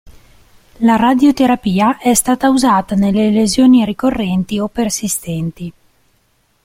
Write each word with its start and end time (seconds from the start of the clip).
La 0.79 0.95
radioterapia 0.95 1.99
è 1.99 2.15
stata 2.15 2.49
usata 2.49 2.95
nelle 2.95 3.29
lesioni 3.29 3.85
ricorrenti 3.85 4.57
o 4.57 4.67
persistenti. 4.67 5.71